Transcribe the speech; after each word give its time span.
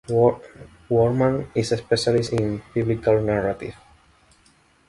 Borgman 0.89 1.45
is 1.53 1.71
a 1.71 1.77
specialist 1.77 2.33
in 2.33 2.63
biblical 2.73 3.21
narrative. 3.21 3.75